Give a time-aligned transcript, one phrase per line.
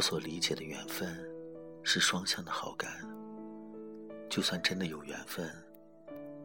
[0.00, 1.14] 我所理解的缘分，
[1.82, 2.90] 是双向的好感。
[4.30, 5.54] 就算真的有缘分，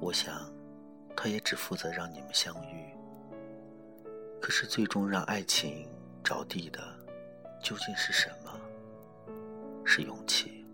[0.00, 0.52] 我想，
[1.14, 2.84] 他也只负责让你们相遇。
[4.40, 5.88] 可是最终让爱情
[6.24, 6.80] 着地的，
[7.62, 8.60] 究竟是什么？
[9.84, 10.66] 是勇气。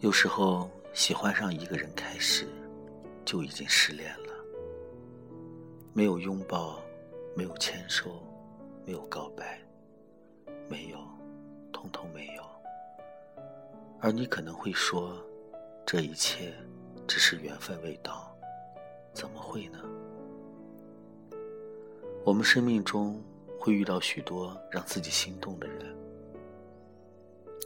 [0.00, 2.48] 有时候喜欢上一个人开始，
[3.26, 4.32] 就已经失恋了。
[5.92, 6.82] 没有拥抱，
[7.36, 8.22] 没有牵手，
[8.86, 9.60] 没有告白。
[10.68, 10.98] 没有，
[11.72, 12.42] 通通没有。
[14.00, 15.16] 而你可能会说，
[15.86, 16.52] 这一切
[17.06, 18.34] 只是缘分未到，
[19.12, 19.78] 怎么会呢？
[22.24, 23.22] 我们生命中
[23.58, 25.96] 会遇到许多让自己心动的人，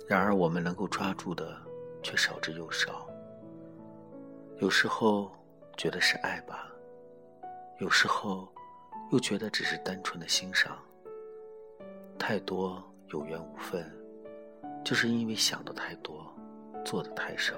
[0.08, 1.56] 然而我们能够抓住的
[2.02, 3.06] 却少之又少。
[4.58, 5.30] 有时候
[5.76, 6.70] 觉得是爱吧，
[7.78, 8.48] 有时候
[9.12, 10.78] 又觉得只是单纯的欣赏。
[12.18, 12.82] 太多。
[13.10, 13.88] 有缘无分，
[14.84, 16.28] 就是因为想的太多，
[16.84, 17.54] 做的太少。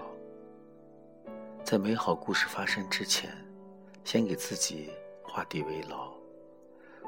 [1.64, 3.34] 在美好故事发生之前，
[4.05, 4.91] 先给自己
[5.23, 6.12] 画地为牢，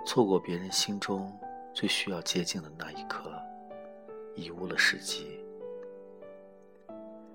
[0.07, 1.31] 错过别人心中
[1.75, 3.31] 最需要接近的那一刻，
[4.35, 5.39] 贻误了时机。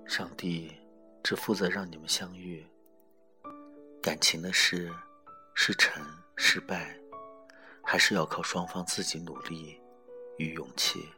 [0.06, 0.72] 上帝
[1.22, 2.66] 只负责让你们相遇，
[4.02, 4.92] 感情的事，
[5.54, 6.98] 是成是败，
[7.80, 9.80] 还是要靠双方自己努力。
[10.38, 11.08] 与勇气。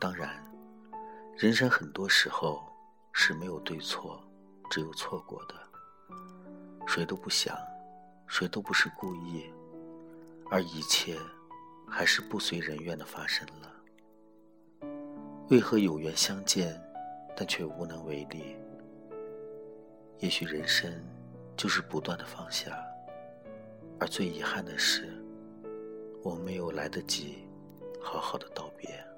[0.00, 0.42] 当然，
[1.36, 2.62] 人生很多时候
[3.12, 4.22] 是没有对错，
[4.70, 5.54] 只有错过的。
[6.86, 7.56] 谁都不想，
[8.26, 9.50] 谁都不是故意，
[10.50, 11.18] 而一切
[11.88, 13.70] 还是不随人愿的发生了。
[15.48, 16.78] 为何有缘相见，
[17.36, 18.56] 但却无能为力？
[20.18, 20.92] 也许人生
[21.56, 22.70] 就是不断的放下，
[23.98, 25.22] 而最遗憾的是，
[26.22, 27.43] 我没有来得及。
[28.04, 29.13] 好好的道别。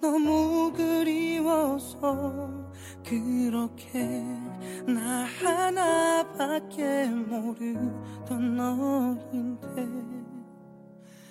[0.00, 2.50] 너무 그리워서
[3.06, 4.24] 그렇게
[4.84, 9.86] 나 하나밖에 모르던 너인데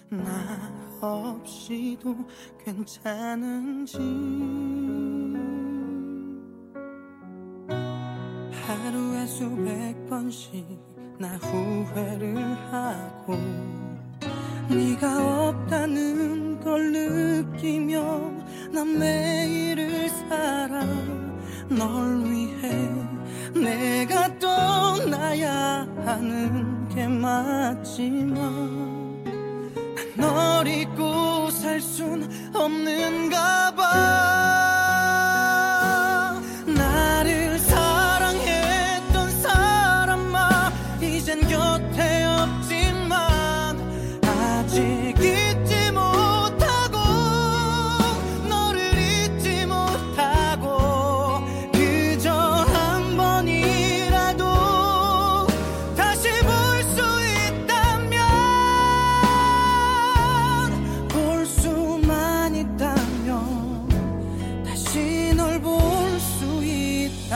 [0.09, 0.71] 나
[1.01, 2.15] 없이도
[2.63, 3.97] 괜찮은지
[8.51, 10.65] 하루에 수백 번씩
[11.19, 12.37] 나 후회를
[12.71, 13.35] 하고
[14.69, 18.01] 네가 없다는 걸 느끼며
[18.71, 20.85] 난 매일을 살아
[21.69, 22.89] 널 위해
[23.53, 28.39] 내가 떠나야 하는 게 맞지만
[30.15, 34.80] 널 잊고 살 순 없는가 봐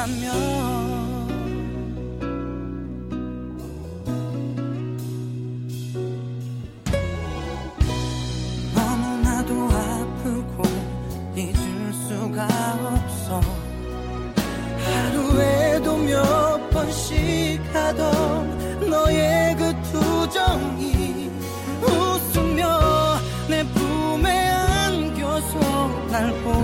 [0.07, 0.33] 면
[8.75, 10.63] 너무나도 아프고
[11.35, 12.47] 잊을 수가
[12.83, 13.41] 없어
[14.85, 21.31] 하루에도 몇 번씩 하던 너의 그 투정이
[21.81, 23.17] 웃으며
[23.49, 25.59] 내 품에 안겨서
[26.11, 26.54] 날 보.